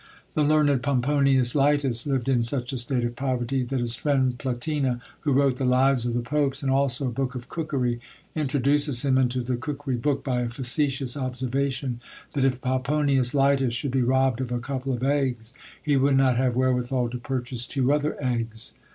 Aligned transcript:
The 0.33 0.41
learned 0.43 0.81
Pomponius 0.81 1.53
Lætus 1.53 2.07
lived 2.07 2.27
in 2.27 2.41
such 2.41 2.73
a 2.73 2.77
state 2.79 3.03
of 3.03 3.15
poverty, 3.15 3.61
that 3.61 3.79
his 3.79 3.93
friend 3.95 4.35
Platina, 4.39 4.99
who 5.19 5.31
wrote 5.31 5.57
the 5.57 5.63
lives 5.63 6.07
of 6.07 6.15
the 6.15 6.21
popes, 6.23 6.63
and 6.63 6.71
also 6.71 7.05
a 7.05 7.11
book 7.11 7.35
of 7.35 7.49
cookery, 7.49 7.99
introduces 8.33 9.05
him 9.05 9.19
into 9.19 9.41
the 9.43 9.55
cookery 9.57 9.97
book 9.97 10.23
by 10.23 10.41
a 10.41 10.49
facetious 10.49 11.15
observation, 11.15 12.01
that 12.33 12.43
"If 12.43 12.61
Pomponius 12.61 13.33
Lætus 13.35 13.73
should 13.73 13.91
be 13.91 14.01
robbed 14.01 14.41
of 14.41 14.51
a 14.51 14.57
couple 14.57 14.91
of 14.91 15.03
eggs, 15.03 15.53
he 15.79 15.95
would 15.97 16.17
not 16.17 16.35
have 16.35 16.55
wherewithal 16.55 17.11
to 17.11 17.19
purchase 17.19 17.67
two 17.67 17.93
other 17.93 18.17
eggs." 18.19 18.73